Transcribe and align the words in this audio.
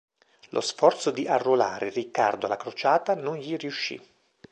Lo 0.49 0.61
sforzo 0.61 1.11
di 1.11 1.27
arruolare 1.27 1.91
Riccardo 1.91 2.47
alla 2.47 2.57
crociata 2.57 3.13
non 3.13 3.35
gli 3.37 3.55
riuscì. 3.55 4.01